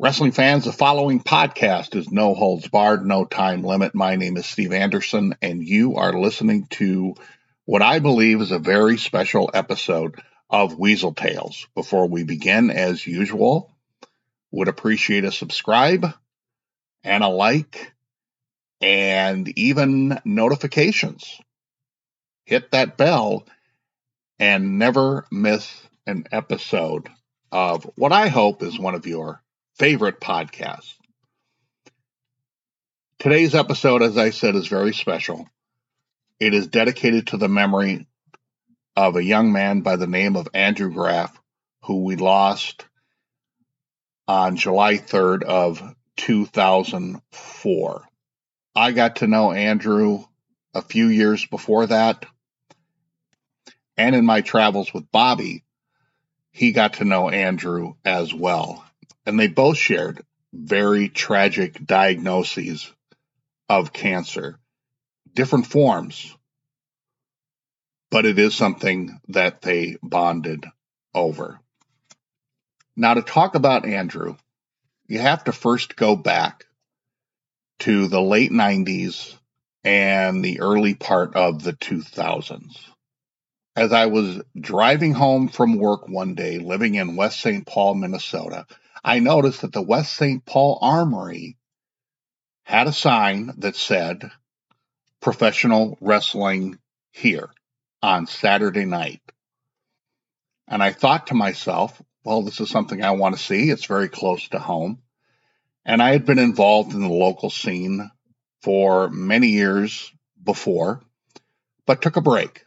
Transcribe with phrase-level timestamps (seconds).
[0.00, 3.96] Wrestling fans, the following podcast is No Holds Barred, No Time Limit.
[3.96, 7.16] My name is Steve Anderson, and you are listening to
[7.64, 11.66] what I believe is a very special episode of Weasel Tales.
[11.74, 13.74] Before we begin, as usual,
[14.52, 16.06] would appreciate a subscribe
[17.02, 17.92] and a like
[18.80, 21.40] and even notifications.
[22.44, 23.48] Hit that bell
[24.38, 25.68] and never miss
[26.06, 27.08] an episode
[27.50, 29.42] of what I hope is one of your
[29.78, 30.94] favorite podcasts.
[33.20, 35.48] Today's episode, as I said, is very special.
[36.40, 38.06] It is dedicated to the memory
[38.96, 41.40] of a young man by the name of Andrew Graff,
[41.84, 42.84] who we lost
[44.26, 48.08] on July 3rd of 2004.
[48.74, 50.24] I got to know Andrew
[50.74, 52.26] a few years before that.
[53.96, 55.64] And in my travels with Bobby,
[56.50, 58.84] he got to know Andrew as well.
[59.28, 62.90] And they both shared very tragic diagnoses
[63.68, 64.58] of cancer,
[65.34, 66.34] different forms,
[68.10, 70.64] but it is something that they bonded
[71.14, 71.60] over.
[72.96, 74.36] Now, to talk about Andrew,
[75.08, 76.64] you have to first go back
[77.80, 79.36] to the late 90s
[79.84, 82.78] and the early part of the 2000s.
[83.76, 87.66] As I was driving home from work one day, living in West St.
[87.66, 88.66] Paul, Minnesota,
[89.04, 90.44] I noticed that the West St.
[90.44, 91.56] Paul Armory
[92.64, 94.30] had a sign that said
[95.20, 96.78] professional wrestling
[97.10, 97.50] here
[98.02, 99.22] on Saturday night.
[100.68, 103.70] And I thought to myself, well, this is something I want to see.
[103.70, 105.00] It's very close to home.
[105.84, 108.10] And I had been involved in the local scene
[108.60, 111.00] for many years before,
[111.86, 112.64] but took a break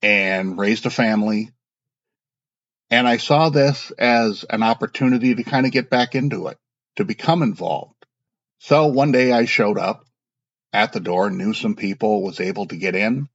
[0.00, 1.50] and raised a family.
[2.92, 6.58] And I saw this as an opportunity to kind of get back into it,
[6.96, 8.04] to become involved.
[8.58, 10.04] So one day I showed up
[10.74, 13.30] at the door, knew some people, was able to get in.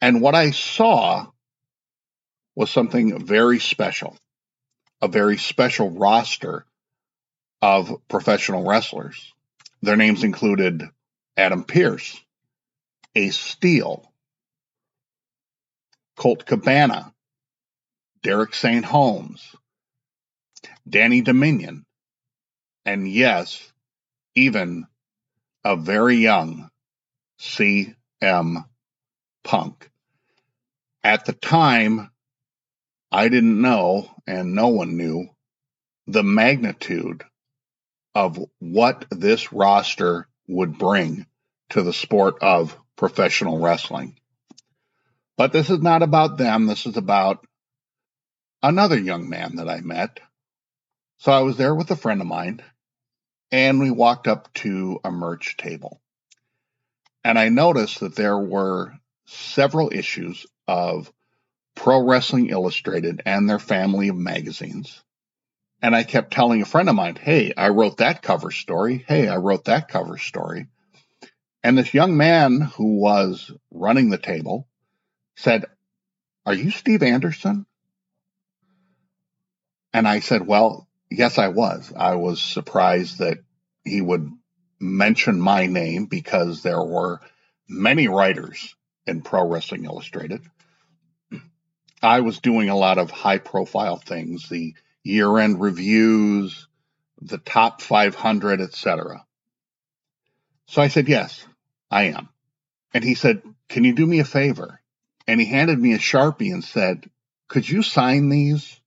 [0.00, 1.28] And what I saw
[2.56, 4.16] was something very special,
[5.00, 6.66] a very special roster
[7.62, 9.32] of professional wrestlers.
[9.80, 10.82] Their names included
[11.36, 12.20] Adam Pearce,
[13.14, 14.12] Ace Steel,
[16.16, 17.14] Colt Cabana,
[18.22, 18.84] Derek St.
[18.84, 19.56] Holmes,
[20.88, 21.84] Danny Dominion,
[22.84, 23.72] and yes,
[24.34, 24.86] even
[25.64, 26.70] a very young
[27.40, 28.64] CM
[29.42, 29.90] Punk.
[31.02, 32.10] At the time,
[33.10, 35.28] I didn't know, and no one knew,
[36.06, 37.24] the magnitude
[38.14, 41.26] of what this roster would bring
[41.70, 44.16] to the sport of professional wrestling.
[45.36, 46.66] But this is not about them.
[46.66, 47.44] This is about
[48.62, 50.20] another young man that I met.
[51.18, 52.62] So I was there with a friend of mine,
[53.50, 56.00] and we walked up to a merch table.
[57.24, 58.92] And I noticed that there were
[59.26, 61.12] several issues of
[61.74, 65.02] Pro Wrestling Illustrated and their family of magazines.
[65.80, 69.04] And I kept telling a friend of mine, Hey, I wrote that cover story.
[69.06, 70.66] Hey, I wrote that cover story.
[71.62, 74.66] And this young man who was running the table
[75.36, 75.64] said,
[76.44, 77.66] Are you Steve Anderson?
[79.92, 81.92] And I said, Well, yes, I was.
[81.96, 83.38] I was surprised that
[83.84, 84.30] he would
[84.80, 87.20] mention my name because there were
[87.68, 88.74] many writers
[89.06, 90.42] in Pro Wrestling Illustrated.
[92.02, 96.66] I was doing a lot of high profile things, the year end reviews,
[97.20, 99.24] the top 500, etc.
[100.66, 101.46] So I said, Yes,
[101.90, 102.28] I am.
[102.92, 104.80] And he said, Can you do me a favor?
[105.26, 107.08] And he handed me a Sharpie and said,
[107.48, 108.80] Could you sign these?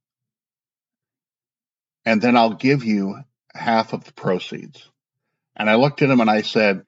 [2.05, 3.19] And then I'll give you
[3.53, 4.89] half of the proceeds.
[5.55, 6.85] And I looked at him and I said,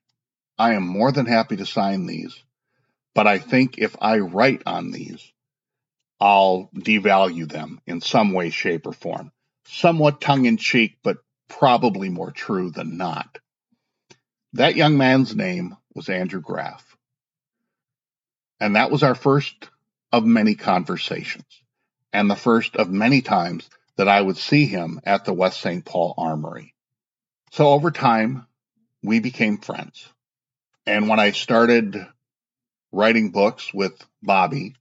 [0.57, 2.35] I am more than happy to sign these,
[3.13, 5.31] but I think if I write on these,
[6.19, 9.31] I'll devalue them in some way, shape, or form.
[9.67, 11.17] Somewhat tongue in cheek, but
[11.47, 13.37] probably more true than not.
[14.53, 16.97] That young man's name was Andrew Graff.
[18.59, 19.69] And that was our first
[20.11, 21.45] of many conversations,
[22.11, 25.83] and the first of many times that I would see him at the West St.
[25.83, 26.73] Paul Armory.
[27.51, 28.45] So over time,
[29.03, 30.07] we became friends.
[30.85, 31.97] And when I started
[32.91, 34.75] writing books with Bobby,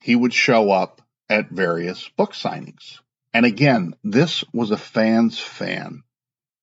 [0.00, 3.00] he would show up at various book signings.
[3.34, 6.02] And again, this was a fan's fan.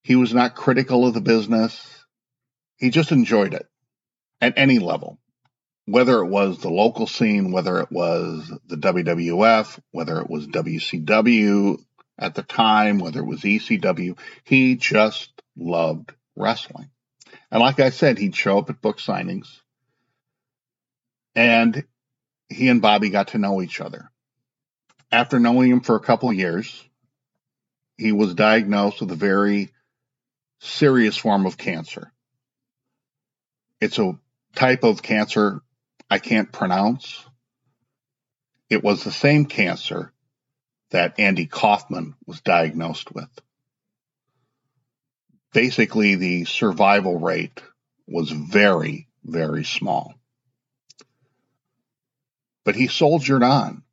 [0.03, 2.05] He was not critical of the business.
[2.77, 3.67] He just enjoyed it
[4.41, 5.17] at any level,
[5.85, 11.79] whether it was the local scene, whether it was the WWF, whether it was WCW,
[12.17, 16.89] at the time, whether it was ECW, he just loved wrestling.
[17.51, 19.59] And like I said, he'd show up at book signings
[21.35, 21.83] and
[22.49, 24.09] he and Bobby got to know each other.
[25.11, 26.83] After knowing him for a couple of years,
[27.97, 29.71] he was diagnosed with a very
[30.59, 32.11] serious form of cancer.
[33.79, 34.17] It's a
[34.55, 35.61] type of cancer
[36.09, 37.25] I can't pronounce.
[38.69, 40.11] It was the same cancer
[40.91, 43.29] that Andy Kaufman was diagnosed with.
[45.53, 47.61] Basically, the survival rate
[48.07, 50.13] was very, very small.
[52.63, 53.83] But he soldiered on,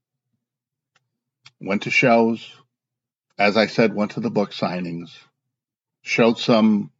[1.60, 2.50] went to shows,
[3.38, 5.10] as I said, went to the book signings,
[6.02, 6.90] showed some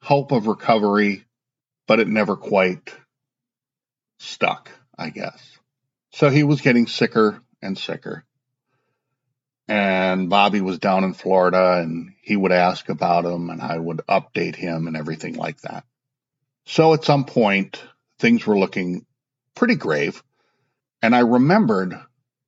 [0.00, 1.24] hope of recovery,
[1.86, 2.92] but it never quite
[4.18, 5.58] stuck, I guess.
[6.12, 8.24] So he was getting sicker and sicker.
[9.68, 13.98] And Bobby was down in Florida and he would ask about him and I would
[14.08, 15.84] update him and everything like that.
[16.64, 17.82] So at some point,
[18.18, 19.04] things were looking
[19.54, 20.22] pretty grave.
[21.02, 21.98] And I remembered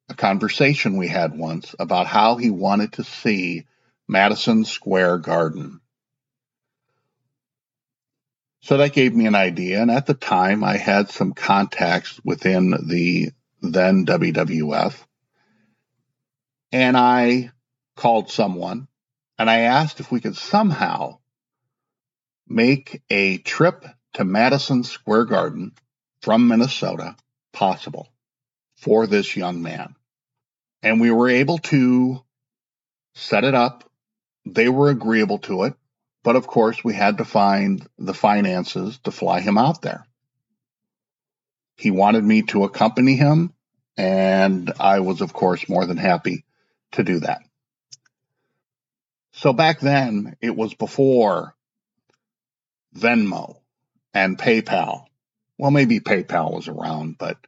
[0.09, 3.67] a conversation we had once about how he wanted to see
[4.09, 5.81] Madison Square Garden.
[8.63, 9.81] So that gave me an idea.
[9.81, 13.31] And at the time, I had some contacts within the
[13.63, 14.95] then WWF.
[16.73, 17.51] And I
[17.97, 18.89] called someone
[19.39, 21.19] and I asked if we could somehow
[22.47, 23.85] make a trip
[24.15, 25.73] to Madison Square Garden
[26.21, 27.17] from Minnesota
[27.53, 28.09] possible
[28.77, 29.95] for this young man.
[30.83, 32.23] And we were able to
[33.15, 33.91] set it up.
[34.47, 35.75] They were agreeable to it.
[36.23, 40.07] But of course, we had to find the finances to fly him out there.
[41.77, 43.55] He wanted me to accompany him,
[43.97, 46.45] and I was, of course, more than happy
[46.93, 47.41] to do that.
[49.33, 51.55] So back then, it was before
[52.95, 53.57] Venmo
[54.13, 55.07] and PayPal.
[55.57, 57.39] Well, maybe PayPal was around, but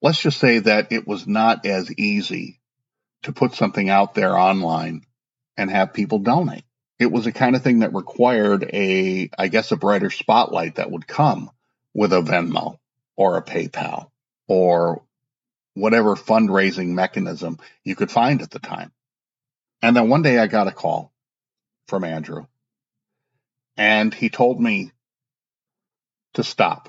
[0.00, 2.60] let's just say that it was not as easy
[3.22, 5.02] to put something out there online
[5.56, 6.64] and have people donate.
[7.02, 10.88] It was a kind of thing that required a, I guess, a brighter spotlight that
[10.88, 11.50] would come
[11.92, 12.78] with a Venmo
[13.16, 14.10] or a PayPal
[14.46, 15.02] or
[15.74, 18.92] whatever fundraising mechanism you could find at the time.
[19.82, 21.12] And then one day I got a call
[21.88, 22.46] from Andrew
[23.76, 24.92] and he told me
[26.34, 26.88] to stop.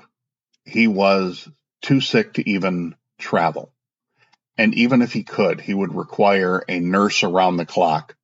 [0.64, 1.48] He was
[1.82, 3.72] too sick to even travel.
[4.56, 8.14] And even if he could, he would require a nurse around the clock,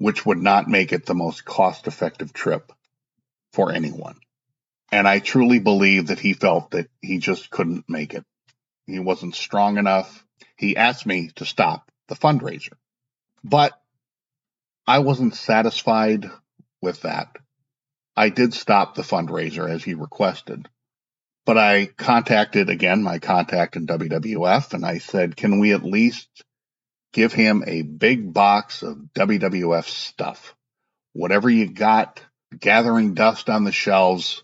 [0.00, 2.72] which would not make it the most cost effective trip
[3.52, 4.16] for anyone.
[4.90, 8.24] And I truly believe that he felt that he just couldn't make it.
[8.86, 10.24] He wasn't strong enough.
[10.56, 12.72] He asked me to stop the fundraiser.
[13.44, 13.78] But
[14.86, 16.30] I wasn't satisfied
[16.80, 17.36] with that.
[18.16, 20.66] I did stop the fundraiser as he requested.
[21.44, 26.28] But I contacted again my contact in WWF and I said, can we at least
[27.12, 30.54] give him a big box of WWF stuff?
[31.12, 32.22] Whatever you got
[32.58, 34.42] gathering dust on the shelves,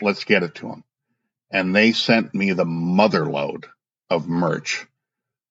[0.00, 0.84] let's get it to him.
[1.50, 3.64] And they sent me the motherload
[4.10, 4.86] of merch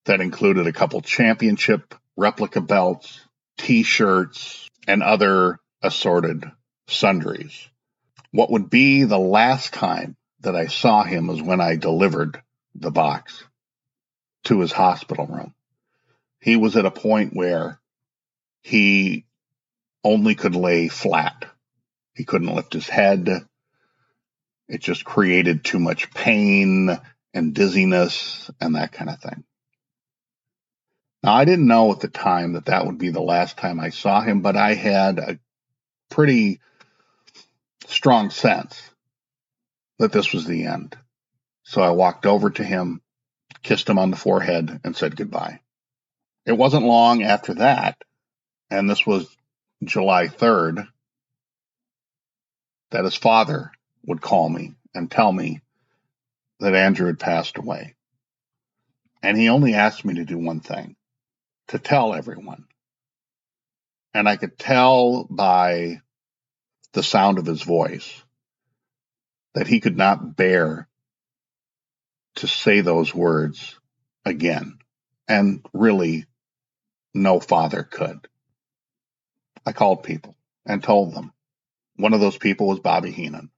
[0.06, 3.22] that included a couple championship replica belts,
[3.58, 6.50] t-shirts, and other assorted
[6.88, 7.70] sundries.
[8.32, 12.42] What would be the last time that I saw him was when I delivered
[12.76, 13.44] the box
[14.46, 15.54] to his hospital room.
[16.44, 17.80] He was at a point where
[18.62, 19.26] he
[20.04, 21.46] only could lay flat.
[22.16, 23.30] He couldn't lift his head.
[24.68, 27.00] It just created too much pain
[27.34, 29.46] and dizziness and that kind of thing.
[31.24, 33.92] Now, I didn't know at the time that that would be the last time I
[33.92, 35.40] saw him, but I had a
[36.10, 36.60] pretty
[37.88, 38.82] strong sense
[39.98, 40.98] that this was the end.
[41.64, 43.02] So I walked over to him,
[43.62, 45.62] kissed him on the forehead, and said goodbye.
[46.46, 48.02] It wasn't long after that,
[48.70, 49.28] and this was
[49.84, 50.88] July 3rd,
[52.92, 53.72] that his father
[54.06, 55.62] would call me and tell me
[56.60, 57.96] that Andrew had passed away.
[59.22, 60.96] And he only asked me to do one thing
[61.70, 62.66] to tell everyone.
[64.14, 66.02] And I could tell by
[66.92, 68.22] the sound of his voice
[69.54, 70.88] that he could not bear
[72.36, 73.80] to say those words
[74.26, 74.78] again.
[75.28, 76.26] And really,
[77.14, 78.28] no father could.
[79.66, 81.32] I called people and told them.
[81.96, 83.50] One of those people was Bobby Heenan.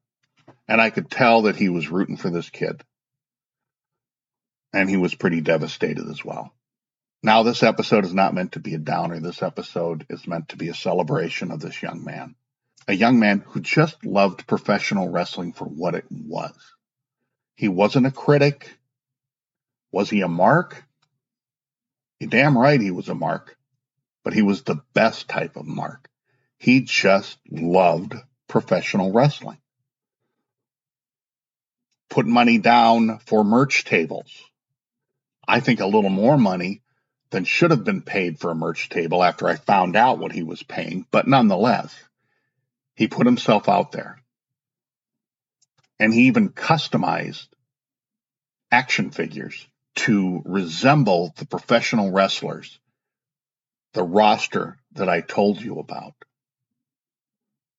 [0.68, 2.84] And I could tell that he was rooting for this kid.
[4.74, 6.54] And he was pretty devastated as well.
[7.24, 9.20] Now, this episode is not meant to be a downer.
[9.20, 12.36] This episode is meant to be a celebration of this young man.
[12.88, 16.54] A young man who just loved professional wrestling for what it was.
[17.56, 18.78] He wasn't a critic.
[19.92, 20.84] Was he a mark?
[22.26, 23.58] Damn right he was a mark,
[24.24, 26.10] but he was the best type of mark.
[26.58, 28.16] He just loved
[28.48, 29.58] professional wrestling.
[32.10, 34.32] Put money down for merch tables.
[35.48, 36.82] I think a little more money
[37.30, 40.44] than should have been paid for a merch table after I found out what he
[40.44, 41.94] was paying, but nonetheless,
[42.96, 44.22] he put himself out there.
[46.00, 47.48] And he even customized
[48.72, 52.80] action figures to resemble the professional wrestlers,
[53.94, 56.14] the roster that I told you about.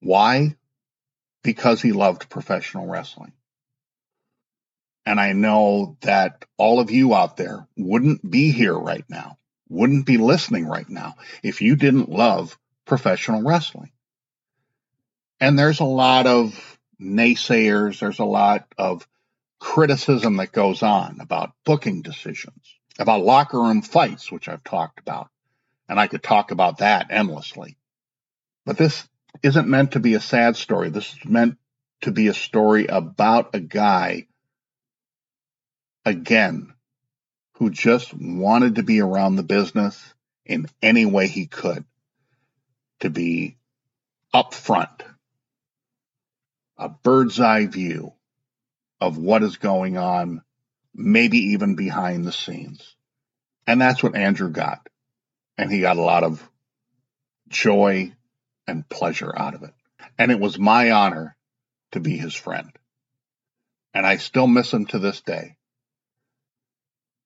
[0.00, 0.56] Why?
[1.42, 3.32] Because he loved professional wrestling.
[5.04, 10.04] And I know that all of you out there wouldn't be here right now, wouldn't
[10.04, 13.92] be listening right now if you didn't love professional wrestling.
[15.38, 19.06] And there's a lot of naysayers, there's a lot of
[19.58, 25.28] criticism that goes on about booking decisions, about locker room fights, which I've talked about.
[25.88, 27.76] And I could talk about that endlessly.
[28.64, 29.06] But this
[29.42, 30.90] isn't meant to be a sad story.
[30.90, 31.58] This is meant
[32.02, 34.26] to be a story about a guy,
[36.04, 36.72] again,
[37.54, 41.84] who just wanted to be around the business in any way he could,
[43.00, 43.56] to be
[44.34, 45.02] upfront,
[46.76, 48.12] a bird's eye view
[49.00, 50.42] of what is going on,
[50.94, 52.96] maybe even behind the scenes.
[53.66, 54.86] And that's what Andrew got.
[55.58, 56.48] And he got a lot of
[57.48, 58.12] joy
[58.66, 59.74] and pleasure out of it.
[60.18, 61.36] And it was my honor
[61.92, 62.70] to be his friend.
[63.94, 65.56] And I still miss him to this day.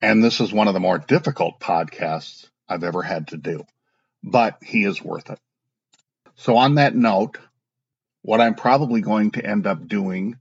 [0.00, 3.64] And this is one of the more difficult podcasts I've ever had to do,
[4.22, 5.38] but he is worth it.
[6.36, 7.38] So, on that note,
[8.22, 10.38] what I'm probably going to end up doing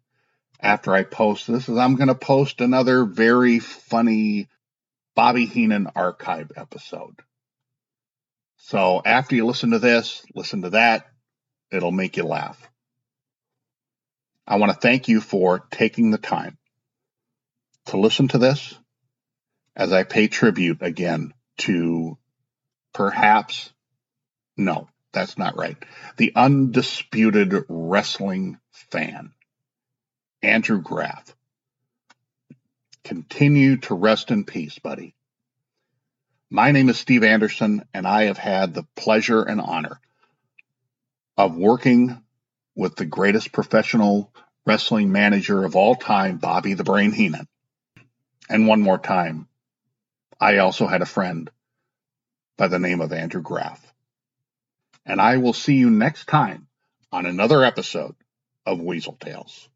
[0.60, 4.50] after I post this is I'm going to post another very funny
[5.16, 7.16] Bobby Heenan archive episode.
[8.58, 11.06] So after you listen to this, listen to that.
[11.72, 12.70] It'll make you laugh.
[14.48, 16.58] I want to thank you for taking the time
[17.86, 18.78] to listen to this
[19.76, 22.18] as I pay tribute again to
[22.94, 23.72] perhaps,
[24.58, 25.78] no, that's not right,
[26.18, 29.32] the undisputed wrestling fan,
[30.42, 31.36] Andrew Graff.
[33.04, 35.16] Continue to rest in peace, buddy.
[36.50, 40.00] My name is Steve Anderson, and I have had the pleasure and honor
[41.38, 42.24] of working
[42.76, 44.34] with the greatest professional
[44.66, 47.48] wrestling manager of all time, Bobby the Brain Heenan.
[48.50, 49.48] And one more time,
[50.40, 51.50] I also had a friend
[52.58, 53.94] by the name of Andrew Graff.
[55.06, 56.68] And I will see you next time
[57.12, 58.16] on another episode
[58.66, 59.70] of Weasel Tales.